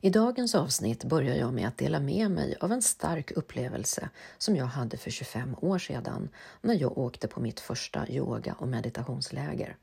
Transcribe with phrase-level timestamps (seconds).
[0.00, 4.56] I dagens avsnitt börjar jag med att dela med mig av en stark upplevelse som
[4.56, 6.28] jag hade för 25 år sedan
[6.60, 9.76] när jag åkte på mitt första yoga och meditationsläger.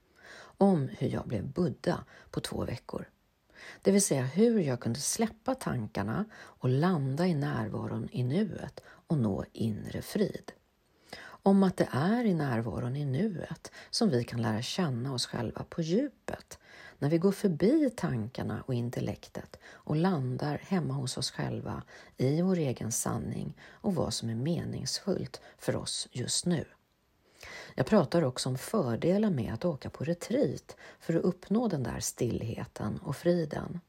[0.58, 3.10] Om hur jag blev Buddha på två veckor.
[3.82, 9.18] Det vill säga hur jag kunde släppa tankarna och landa i närvaron i nuet och
[9.18, 10.52] nå inre frid.
[11.26, 15.66] Om att det är i närvaron i nuet som vi kan lära känna oss själva
[15.70, 16.60] på djupet
[17.04, 21.84] när vi går förbi tankarna och intellektet och landar hemma hos oss själva
[22.18, 26.66] i vår egen sanning och vad som är meningsfullt för oss just nu.
[27.76, 32.00] Jag pratar också om fördelar med att åka på retreat för att uppnå den där
[32.00, 33.80] stillheten och friden.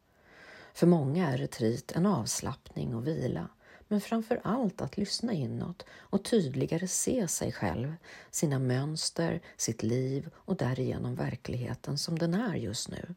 [0.72, 3.48] För många är retreat en avslappning och vila
[3.88, 7.94] men framför allt att lyssna inåt och tydligare se sig själv,
[8.30, 13.14] sina mönster, sitt liv och därigenom verkligheten som den är just nu.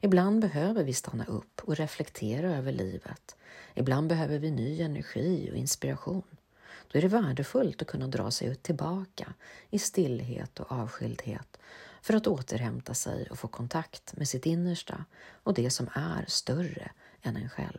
[0.00, 3.36] Ibland behöver vi stanna upp och reflektera över livet.
[3.74, 6.36] Ibland behöver vi ny energi och inspiration.
[6.92, 9.34] Då är det värdefullt att kunna dra sig tillbaka
[9.70, 11.58] i stillhet och avskildhet
[12.02, 15.04] för att återhämta sig och få kontakt med sitt innersta
[15.42, 16.90] och det som är större
[17.22, 17.78] än en själv.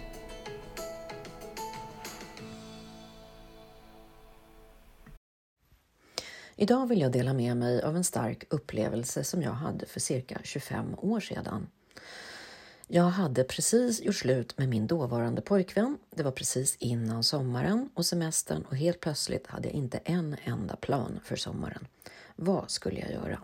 [6.61, 10.39] Idag vill jag dela med mig av en stark upplevelse som jag hade för cirka
[10.43, 11.67] 25 år sedan.
[12.87, 15.97] Jag hade precis gjort slut med min dåvarande pojkvän.
[16.15, 20.75] Det var precis innan sommaren och semestern och helt plötsligt hade jag inte en enda
[20.75, 21.87] plan för sommaren.
[22.35, 23.41] Vad skulle jag göra?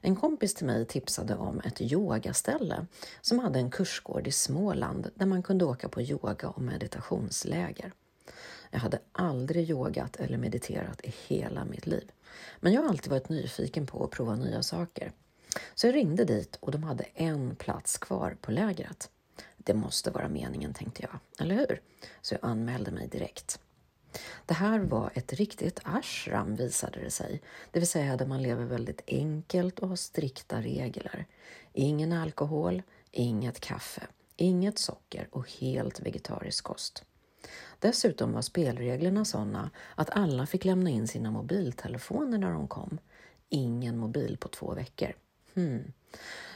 [0.00, 2.86] En kompis till mig tipsade om ett yogaställe
[3.20, 7.92] som hade en kursgård i Småland där man kunde åka på yoga och meditationsläger.
[8.76, 12.12] Jag hade aldrig yogat eller mediterat i hela mitt liv.
[12.60, 15.12] Men jag har alltid varit nyfiken på att prova nya saker.
[15.74, 19.10] Så jag ringde dit och de hade en plats kvar på lägret.
[19.56, 21.80] Det måste vara meningen, tänkte jag, eller hur?
[22.22, 23.60] Så jag anmälde mig direkt.
[24.46, 28.64] Det här var ett riktigt ashram visade det sig, det vill säga där man lever
[28.64, 31.26] väldigt enkelt och har strikta regler.
[31.72, 34.06] Ingen alkohol, inget kaffe,
[34.36, 37.04] inget socker och helt vegetarisk kost.
[37.78, 42.98] Dessutom var spelreglerna sådana att alla fick lämna in sina mobiltelefoner när de kom.
[43.48, 45.12] Ingen mobil på två veckor.
[45.54, 45.92] Hmm.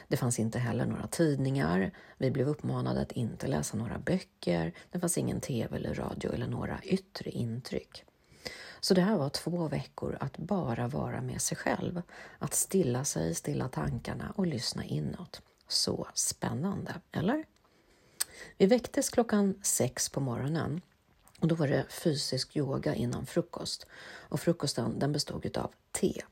[0.09, 1.91] Det fanns inte heller några tidningar.
[2.19, 4.73] Vi blev uppmanade att inte läsa några böcker.
[4.91, 8.05] Det fanns ingen tv eller radio eller några yttre intryck.
[8.81, 12.03] Så det här var två veckor att bara vara med sig själv,
[12.39, 15.43] att stilla sig, stilla tankarna och lyssna inåt.
[15.69, 17.45] Så spännande, eller?
[18.59, 20.81] Vi väcktes klockan sex på morgonen
[21.41, 26.23] och då var det fysisk yoga innan frukost och frukosten den bestod av te.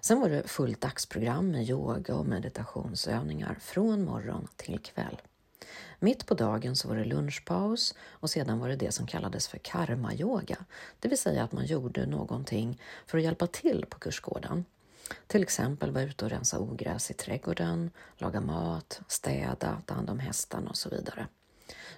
[0.00, 5.22] Sen var det fullt dagsprogram med yoga och meditationsövningar från morgon till kväll.
[5.98, 9.58] Mitt på dagen så var det lunchpaus och sedan var det det som kallades för
[9.58, 10.64] karma-yoga,
[11.00, 14.64] det vill säga att man gjorde någonting för att hjälpa till på kursgården.
[15.26, 20.18] Till exempel vara ute och rensa ogräs i trädgården, laga mat, städa, ta hand om
[20.18, 21.26] hästarna och så vidare.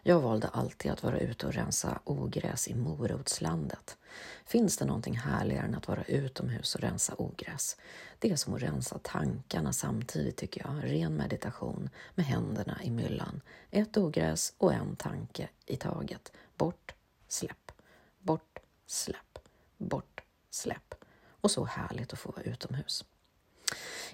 [0.02, 3.96] Jag valde alltid att vara ute och rensa ogräs i morotslandet.
[4.44, 7.76] Finns det någonting härligare än att vara utomhus och rensa ogräs?
[8.18, 10.92] Det är som att rensa tankarna samtidigt tycker jag.
[10.92, 13.40] Ren meditation med händerna i myllan.
[13.70, 16.32] Ett ogräs och en tanke i taget.
[16.56, 16.94] Bort,
[17.28, 17.72] släpp,
[18.18, 19.38] bort, släpp,
[19.76, 20.20] bort,
[20.50, 20.97] släpp.
[21.40, 23.04] Och så härligt att få vara utomhus.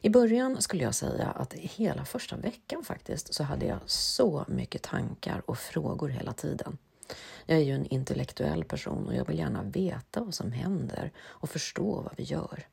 [0.00, 4.82] I början skulle jag säga att hela första veckan faktiskt så hade jag så mycket
[4.82, 6.78] tankar och frågor hela tiden.
[7.46, 11.50] Jag är ju en intellektuell person och jag vill gärna veta vad som händer och
[11.50, 12.66] förstå vad vi gör.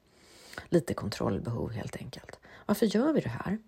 [0.69, 2.39] Lite kontrollbehov helt enkelt.
[2.65, 3.59] Varför gör vi det här?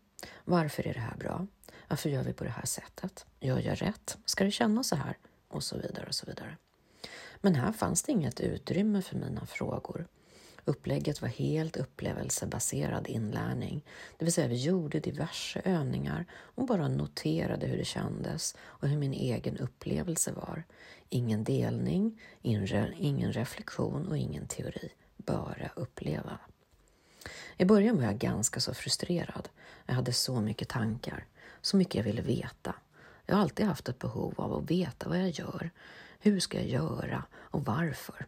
[0.43, 1.47] Varför är det här bra?
[1.87, 3.25] Varför gör vi på det här sättet?
[3.39, 4.17] Gör jag rätt?
[4.25, 5.17] Ska det kännas så här?
[5.47, 6.57] Och så vidare och så vidare.
[7.41, 10.07] Men här fanns det inget utrymme för mina frågor.
[10.65, 13.85] Upplägget var helt upplevelsebaserad inlärning,
[14.17, 18.97] det vill säga vi gjorde diverse övningar och bara noterade hur det kändes och hur
[18.97, 20.63] min egen upplevelse var.
[21.09, 26.39] Ingen delning, ingen reflektion och ingen teori, bara uppleva.
[27.57, 29.49] I början var jag ganska så frustrerad.
[29.85, 31.25] Jag hade så mycket tankar,
[31.61, 32.75] så mycket jag ville veta.
[33.25, 35.69] Jag har alltid haft ett behov av att veta vad jag gör,
[36.19, 38.25] hur ska jag göra och varför.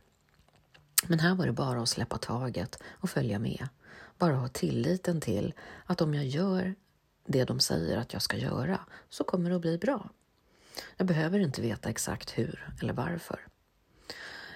[1.08, 3.68] Men här var det bara att släppa taget och följa med.
[4.18, 5.54] Bara ha tilliten till
[5.86, 6.76] att om jag gör
[7.26, 8.80] det de säger att jag ska göra
[9.10, 10.10] så kommer det att bli bra.
[10.98, 13.48] Jag behöver inte veta exakt hur eller varför.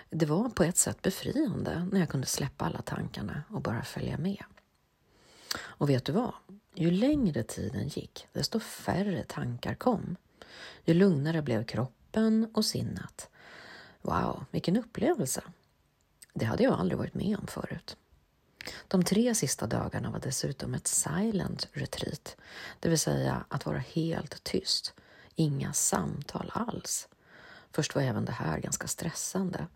[0.09, 4.17] Det var på ett sätt befriande när jag kunde släppa alla tankarna och bara följa
[4.17, 4.43] med.
[5.59, 6.33] Och vet du vad?
[6.73, 10.15] Ju längre tiden gick, desto färre tankar kom.
[10.85, 13.29] Ju lugnare blev kroppen och sinnet.
[14.01, 15.41] Wow, vilken upplevelse!
[16.39, 17.97] Det hade jag aldrig varit med om förut.
[18.87, 22.37] De tre sista dagarna var dessutom ett silent retreat,
[22.79, 24.93] det vill säga att vara helt tyst.
[25.35, 27.07] Inga samtal alls.
[27.71, 29.67] Först var även det här ganska stressande.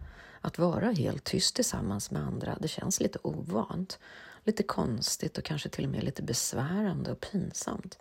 [0.41, 3.99] Att vara helt tyst tillsammans med andra, det känns lite ovant.
[4.43, 7.99] Lite konstigt och kanske till och med lite besvärande och pinsamt.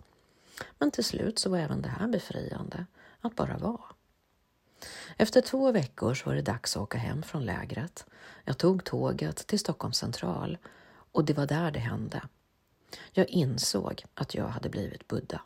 [0.79, 2.85] Men till slut så var även det här befriande,
[3.21, 3.93] att bara vara.
[5.17, 8.05] Efter två veckor så var det dags att åka hem från lägret.
[8.43, 10.57] Jag tog tåget till Stockholms central
[11.11, 12.21] och det var där det hände.
[13.11, 15.41] Jag insåg att jag hade blivit Buddha.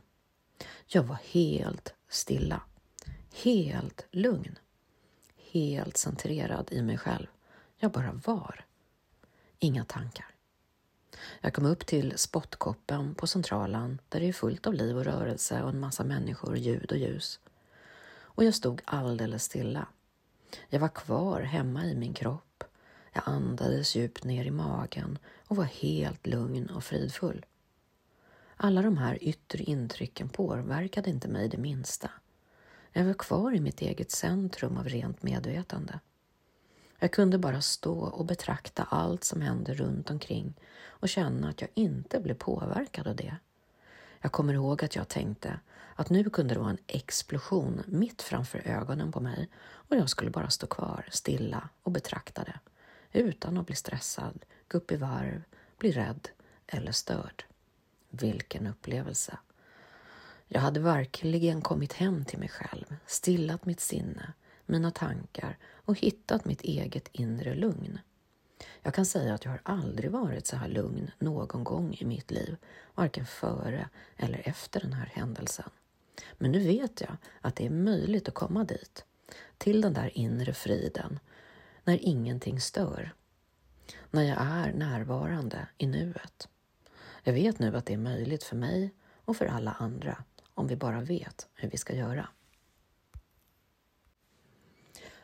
[0.88, 2.62] Jag var helt stilla,
[3.44, 4.60] helt lugn,
[5.52, 7.28] helt centrerad i mig själv.
[7.78, 8.66] Jag bara var.
[9.60, 10.26] Inga tankar.
[11.42, 15.64] Jag kom upp till spottkoppen på Centralen där det är fullt av liv och rörelse
[15.64, 17.40] och en massa människor, ljud och ljus.
[18.38, 19.88] Och jag stod alldeles stilla.
[20.70, 22.64] Jag var kvar hemma i min kropp.
[23.14, 25.18] Jag andades djupt ner i magen
[25.48, 27.46] och var helt lugn och fridfull.
[28.58, 32.12] Alla de här yttre intrycken påverkade inte mig det minsta.
[32.92, 36.00] Jag var kvar i mitt eget centrum av rent medvetande.
[37.00, 41.70] Jag kunde bara stå och betrakta allt som hände runt omkring och känna att jag
[41.74, 43.38] inte blev påverkad av det.
[44.22, 45.60] Jag kommer ihåg att jag tänkte
[45.96, 50.32] att nu kunde det vara en explosion mitt framför ögonen på mig och jag skulle
[50.32, 52.60] bara stå kvar stilla och betrakta det
[53.20, 55.44] utan att bli stressad, gå upp i varv,
[55.78, 56.30] bli rädd
[56.68, 57.44] eller störd.
[58.10, 59.38] Vilken upplevelse!
[60.48, 64.34] Jag hade verkligen kommit hem till mig själv, stillat mitt sinne,
[64.66, 68.00] mina tankar och hittat mitt eget inre lugn.
[68.88, 72.32] Jag kan säga att jag har aldrig varit så här lugn någon gång i mitt
[72.32, 72.58] liv,
[72.96, 75.70] varken före eller efter den här händelsen.
[76.38, 79.06] Men nu vet jag att det är möjligt att komma dit,
[79.58, 81.20] till den där inre friden,
[81.84, 83.14] när ingenting stör.
[84.12, 86.48] När jag är närvarande i nuet.
[87.24, 88.94] Jag vet nu att det är möjligt för mig
[89.26, 90.24] och för alla andra
[90.54, 92.30] om vi bara vet hur vi ska göra.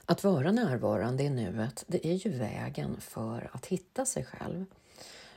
[0.06, 4.66] Att vara närvarande i nuet, det är ju vägen för att hitta sig själv.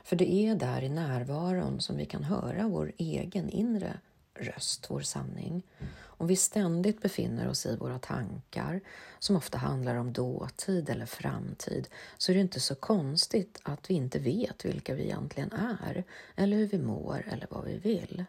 [0.04, 4.00] För det är där i närvaron som vi kan höra vår egen inre
[4.34, 5.62] röst, vår sanning.
[5.98, 8.80] Om vi ständigt befinner oss i våra tankar,
[9.18, 13.94] som ofta handlar om dåtid eller framtid, så är det inte så konstigt att vi
[13.94, 16.04] inte vet vilka vi egentligen är,
[16.36, 18.24] eller hur vi mår eller vad vi vill.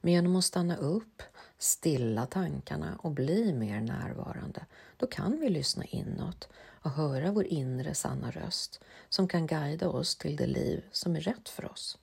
[0.00, 1.22] Men genom att stanna upp,
[1.58, 4.66] stilla tankarna och bli mer närvarande,
[4.96, 6.48] då kan vi lyssna inåt
[6.86, 11.20] och höra vår inre sanna röst som kan guida oss till det liv som är
[11.20, 11.98] rätt för oss.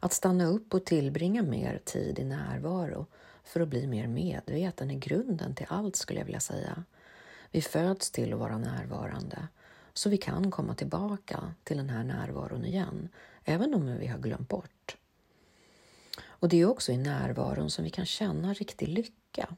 [0.00, 3.06] Att stanna upp och tillbringa mer tid i närvaro
[3.44, 6.84] för att bli mer medveten är grunden till allt skulle jag vilja säga.
[7.50, 9.48] Vi föds till att vara närvarande
[9.92, 13.08] så vi kan komma tillbaka till den här närvaron igen,
[13.44, 14.96] även om vi har glömt bort.
[16.22, 19.56] Och det är också i närvaron som vi kan känna riktig lycka.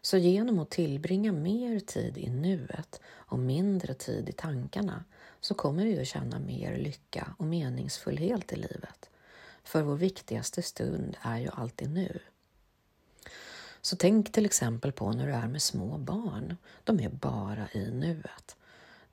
[0.00, 5.04] Så genom att tillbringa mer tid i nuet och mindre tid i tankarna
[5.40, 9.10] så kommer vi att känna mer lycka och meningsfullhet i livet.
[9.64, 12.18] För vår viktigaste stund är ju alltid nu.
[13.80, 16.56] Så tänk till exempel på när du är med små barn.
[16.84, 18.56] De är bara i nuet.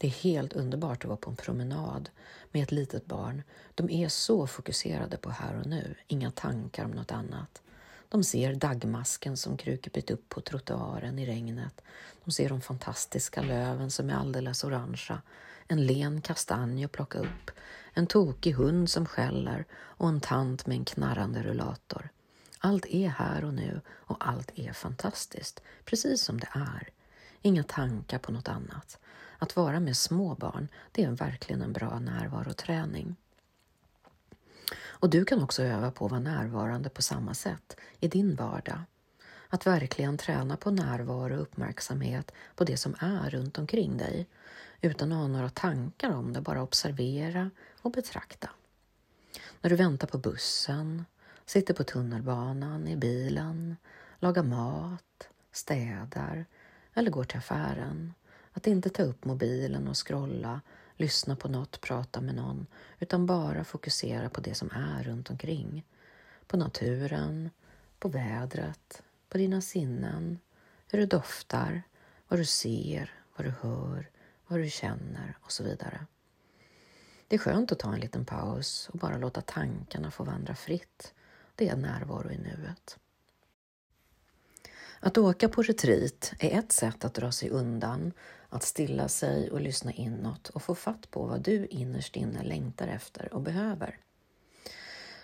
[0.03, 2.09] Det är helt underbart att vara på en promenad
[2.51, 3.43] med ett litet barn.
[3.75, 7.61] De är så fokuserade på här och nu, inga tankar om något annat.
[8.09, 11.81] De ser dagmasken som krukit upp på trottoaren i regnet.
[12.25, 15.21] De ser de fantastiska löven som är alldeles orangea.
[15.67, 17.51] En len kastanj att plocka upp.
[17.93, 22.09] En tokig hund som skäller och en tant med en knarrande rullator.
[22.59, 26.89] Allt är här och nu och allt är fantastiskt, precis som det är.
[27.41, 28.99] Inga tankar på något annat.
[29.43, 33.15] Att vara med små barn, det är verkligen en bra närvaroträning.
[34.85, 38.81] Och du kan också öva på att vara närvarande på samma sätt i din vardag.
[39.49, 44.27] Att verkligen träna på närvaro och uppmärksamhet på det som är runt omkring dig
[44.81, 47.49] utan att ha några tankar om det, bara observera
[47.81, 48.49] och betrakta.
[49.61, 51.05] När du väntar på bussen,
[51.45, 53.75] sitter på tunnelbanan, i bilen,
[54.19, 56.45] lagar mat, städar
[56.93, 58.13] eller går till affären.
[58.53, 60.61] Att inte ta upp mobilen och scrolla
[60.97, 62.67] lyssna på något, prata med någon,
[62.99, 65.85] utan bara fokusera på det som är runt omkring.
[66.47, 67.49] På naturen,
[67.99, 70.39] på vädret, på dina sinnen,
[70.87, 71.83] hur det doftar,
[72.27, 74.09] vad du ser, vad du hör,
[74.47, 76.05] vad du känner och så vidare.
[77.27, 81.13] Det är skönt att ta en liten paus och bara låta tankarna få vandra fritt.
[81.55, 82.97] Det är närvaro i nuet.
[84.99, 88.13] Att åka på retreat är ett sätt att dra sig undan,
[88.53, 92.87] att stilla sig och lyssna inåt och få fatt på vad du innerst inne längtar
[92.87, 93.97] efter och behöver.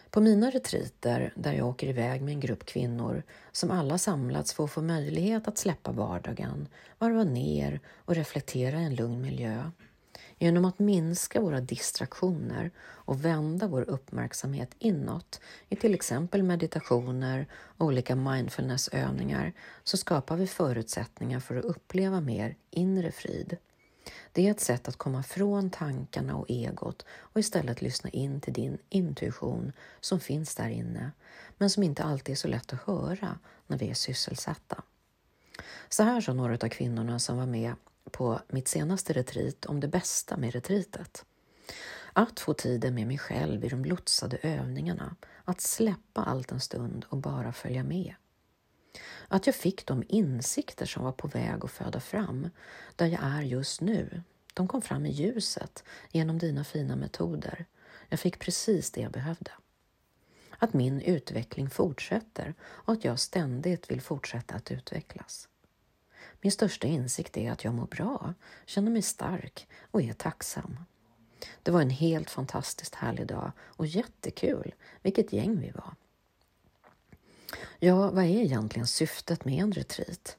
[0.09, 4.63] På mina retriter, där jag åker iväg med en grupp kvinnor som alla samlats för
[4.63, 6.67] att få möjlighet att släppa vardagen,
[6.97, 9.71] varva ner och reflektera i en lugn miljö,
[10.41, 17.85] Genom att minska våra distraktioner och vända vår uppmärksamhet inåt i till exempel meditationer och
[17.85, 19.53] olika mindfulnessövningar
[19.83, 23.57] så skapar vi förutsättningar för att uppleva mer inre frid.
[24.31, 28.53] Det är ett sätt att komma från tankarna och egot och istället lyssna in till
[28.53, 31.11] din intuition som finns där inne,
[31.57, 34.83] men som inte alltid är så lätt att höra när vi är sysselsatta.
[35.89, 37.73] Så här sa några av kvinnorna som var med
[38.09, 41.25] på mitt senaste retreat om det bästa med retreatet.
[42.13, 47.05] Att få tiden med mig själv i de lotsade övningarna, att släppa allt en stund
[47.09, 48.15] och bara följa med.
[49.27, 52.49] Att jag fick de insikter som var på väg att föda fram,
[52.95, 54.23] där jag är just nu.
[54.53, 57.65] De kom fram i ljuset genom dina fina metoder.
[58.09, 59.51] Jag fick precis det jag behövde.
[60.57, 65.48] Att min utveckling fortsätter och att jag ständigt vill fortsätta att utvecklas.
[66.41, 68.33] Min största insikt är att jag mår bra,
[68.65, 70.79] känner mig stark och är tacksam.
[71.63, 74.75] Det var en helt fantastiskt härlig dag och jättekul.
[75.01, 75.95] Vilket gäng vi var.
[77.79, 80.37] Ja, vad är egentligen syftet med en retreat?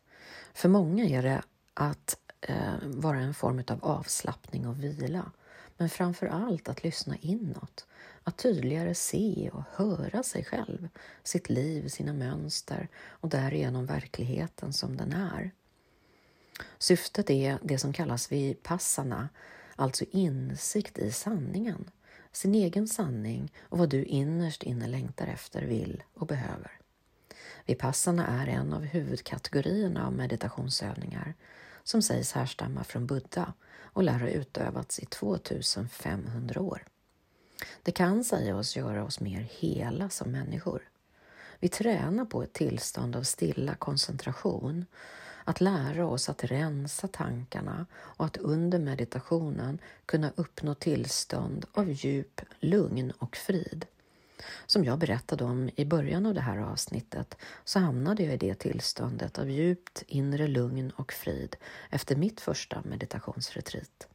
[0.54, 1.42] För många är det
[1.74, 5.32] att eh, vara en form av avslappning och vila,
[5.76, 7.86] men framför allt att lyssna inåt,
[8.24, 10.88] att tydligare se och höra sig själv,
[11.22, 15.50] sitt liv, sina mönster och därigenom verkligheten som den är.
[16.78, 19.28] Syftet är det som kallas vipassana,
[19.76, 21.90] alltså insikt i sanningen,
[22.32, 26.80] sin egen sanning och vad du innerst inne längtar efter, vill och behöver.
[27.66, 31.34] Vipassana är en av huvudkategorierna av meditationsövningar
[31.84, 33.52] som sägs härstamma från Buddha
[33.92, 36.84] och lär ha utövats i 2500 år.
[37.82, 40.82] Det kan säga oss göra oss mer hela som människor.
[41.58, 44.86] Vi tränar på ett tillstånd av stilla koncentration
[45.44, 52.40] att lära oss att rensa tankarna och att under meditationen kunna uppnå tillstånd av djup
[52.60, 53.86] lugn och frid.
[54.66, 58.54] Som jag berättade om i början av det här avsnittet så hamnade jag i det
[58.54, 61.56] tillståndet av djupt inre lugn och frid
[61.90, 64.08] efter mitt första meditationsretreat.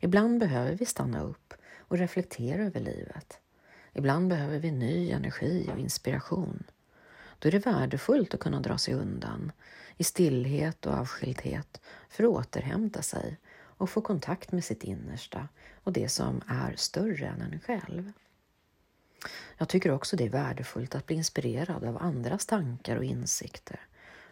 [0.00, 3.38] Ibland behöver vi stanna upp och reflektera över livet.
[3.92, 6.64] Ibland behöver vi ny energi och inspiration.
[7.42, 9.52] Då är det värdefullt att kunna dra sig undan,
[9.96, 15.48] i stillhet och avskildhet för att återhämta sig och få kontakt med sitt innersta
[15.84, 18.12] och det som är större än en själv.
[19.58, 23.80] Jag tycker också det är värdefullt att bli inspirerad av andras tankar och insikter,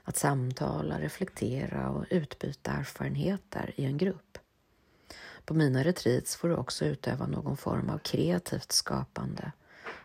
[0.02, 4.38] att samtala, reflektera och utbyta erfarenheter i en grupp.
[5.44, 9.52] På mina retreats får du också utöva någon form av kreativt skapande,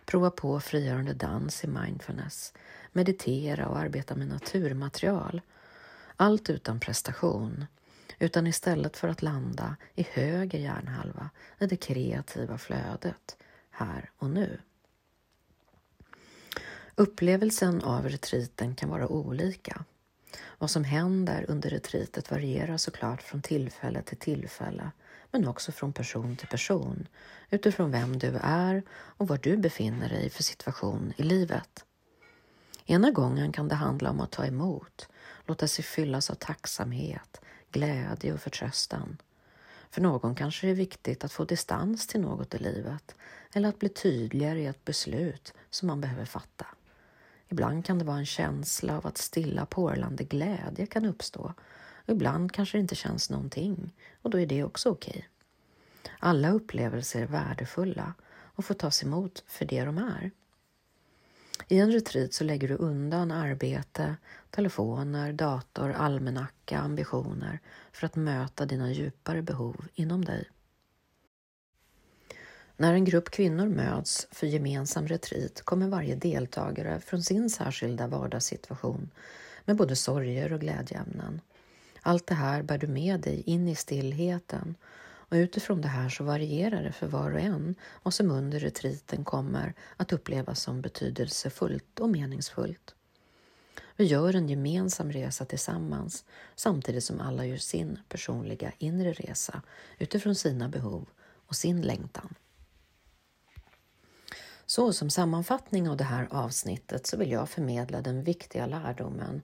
[0.06, 2.54] prova på frigörande dans i mindfulness,
[2.92, 5.42] meditera och arbeta med naturmaterial.
[6.15, 7.65] Allt utan prestation,
[8.20, 13.38] utan istället för att landa i höger hjärnhalva i det kreativa flödet,
[13.72, 14.60] här och nu.
[16.96, 19.86] Upplevelsen av retriten kan vara olika.
[20.58, 24.92] Vad som händer under retritet varierar såklart från tillfälle till tillfälle,
[25.39, 27.08] men också från person till person,
[27.50, 31.86] utifrån vem du är och var du befinner dig för situation i livet.
[32.86, 35.10] Ena gången kan det handla om att ta emot,
[35.46, 39.18] låta sig fyllas av tacksamhet, glädje och förtröstan.
[39.89, 43.15] För någon kanske det är viktigt att få distans till något i livet
[43.54, 46.65] eller att bli tydligare i ett beslut som man behöver fatta.
[47.50, 51.54] Ibland kan det vara en känsla av att stilla porlande glädje kan uppstå.
[52.06, 55.12] Ibland kanske det inte känns någonting och då är det också okej.
[55.12, 56.12] Okay.
[56.20, 58.14] Alla upplevelser är värdefulla
[58.56, 60.32] och får tas emot för det de är.
[61.68, 64.16] I en retreat så lägger du undan arbete,
[64.50, 67.60] telefoner, dator, almanacka, ambitioner
[67.92, 70.50] för att möta dina djupare behov inom dig.
[72.78, 79.10] När en grupp kvinnor möts för gemensam retreat kommer varje deltagare från sin särskilda vardagssituation
[79.66, 81.42] med både sorger och glädjeämnen.
[82.08, 86.24] Allt det här bär du med dig in i stillheten och utifrån det här så
[86.24, 92.00] varierar det för var och en vad som under retriten kommer att upplevas som betydelsefullt
[92.00, 92.96] och meningsfullt.
[93.96, 99.62] Vi gör en gemensam resa tillsammans samtidigt som alla gör sin personliga inre resa
[99.98, 101.10] utifrån sina behov
[101.48, 102.36] och sin längtan.
[104.66, 109.42] Så som sammanfattning av det här avsnittet så vill jag förmedla den viktiga lärdomen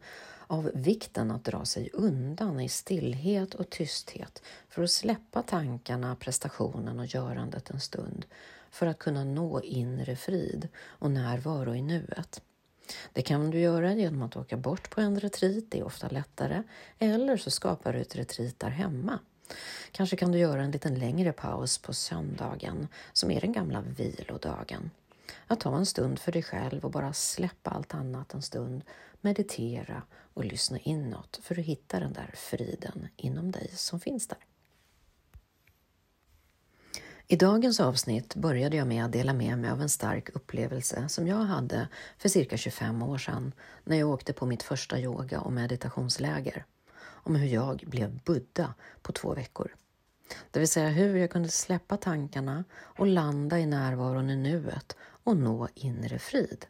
[0.52, 7.00] av vikten att dra sig undan i stillhet och tysthet för att släppa tankarna, prestationen
[7.00, 8.26] och görandet en stund
[8.72, 12.42] för att kunna nå inre frid och närvaro i nuet.
[13.14, 16.64] Det kan du göra genom att åka bort på en retreat, det är ofta lättare,
[17.00, 19.20] eller så skapar du ett retreat där hemma.
[19.92, 24.92] Kanske kan du göra en liten längre paus på söndagen, som är den gamla vilodagen.
[25.48, 28.84] Att ta en stund för dig själv och bara släppa allt annat en stund,
[29.22, 34.38] meditera och lyssna inåt för att hitta den där friden inom dig som finns där.
[37.32, 41.28] I dagens avsnitt började jag med att dela med mig av en stark upplevelse som
[41.28, 41.88] jag hade
[42.18, 46.66] för cirka 25 år sedan när jag åkte på mitt första yoga och meditationsläger.
[47.02, 49.76] Om hur jag blev Buddha på två veckor.
[50.52, 55.38] Det vill säga hur jag kunde släppa tankarna och landa i närvaron i nuet och
[55.38, 56.66] nå inre frid.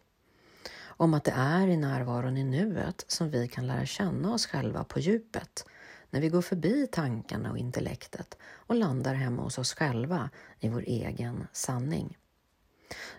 [1.02, 4.84] Om att det är i närvaron i nuet som vi kan lära känna oss själva
[4.84, 5.66] på djupet
[6.10, 10.30] när vi går förbi tankarna och intellektet och landar hemma hos oss själva
[10.60, 12.18] i vår egen sanning.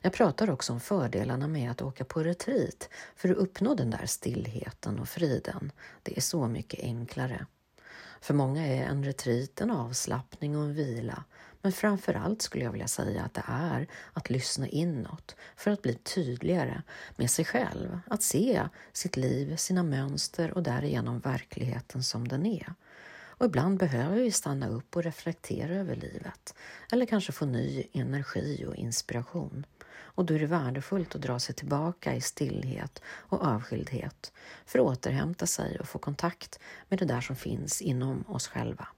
[0.01, 4.07] Jag pratar också om fördelarna med att åka på retreat för att uppnå den där
[4.07, 5.73] stillheten och friden.
[6.03, 7.47] Det är så mycket enklare.
[8.21, 11.25] För många är en retreat en avslappning och en vila,
[11.63, 15.83] men framför allt skulle jag vilja säga att det är att lyssna inåt för att
[15.83, 16.83] bli tydligare
[17.17, 22.75] med sig själv, att se sitt liv, sina mönster och därigenom verkligheten som den är.
[23.43, 26.55] Och ibland behöver vi stanna upp och reflektera över livet
[26.93, 29.67] eller kanske få ny energi och inspiration.
[30.15, 34.33] Och då är det värdefullt att dra sig tillbaka i stillhet och avskildhet
[34.67, 36.59] för att återhämta sig och få kontakt
[36.89, 38.89] med det där som finns inom oss själva.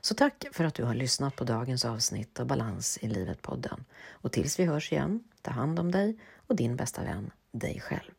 [0.00, 3.84] Så tack för att du har lyssnat på dagens avsnitt av Balans i livet-podden.
[4.10, 8.10] Och tills vi hörs igen, ta hand om dig och din bästa vän, dig själv.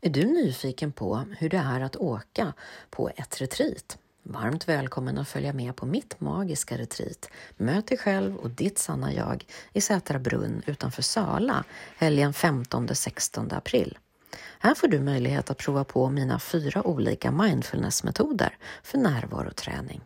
[0.00, 2.52] Är du nyfiken på hur det är att åka
[2.90, 3.98] på ett retreat?
[4.22, 9.12] Varmt välkommen att följa med på mitt magiska retreat Möt dig själv och ditt sanna
[9.12, 11.64] jag i Sätra brunn utanför Sala
[11.96, 13.98] helgen 15-16 april.
[14.58, 20.00] Här får du möjlighet att prova på mina fyra olika mindfulnessmetoder för närvaroträning.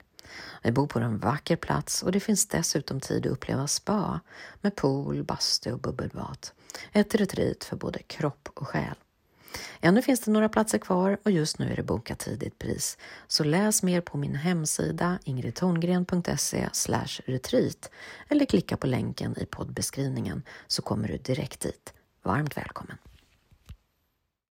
[0.63, 4.21] Vi bor på en vacker plats och det finns dessutom tid att uppleva spa
[4.61, 6.49] med pool, bastu och bubbelbad.
[6.93, 8.95] Ett retreat för både kropp och själ.
[9.81, 12.99] Ännu finns det några platser kvar och just nu är det bokat tidigt pris.
[13.29, 16.69] Så läs mer på min hemsida ingridtorngren.se
[17.25, 17.91] retreat
[18.29, 21.93] eller klicka på länken i poddbeskrivningen så kommer du direkt dit.
[22.23, 22.97] Varmt välkommen!